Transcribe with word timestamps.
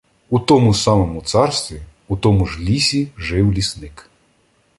У 0.29 0.39
тому 0.39 0.73
самому 0.73 1.21
царстві, 1.21 1.81
у 2.07 2.17
тому 2.17 2.45
ж 2.45 2.59
лісі 2.59 3.07
жив 3.17 3.53
лісник. 3.53 4.09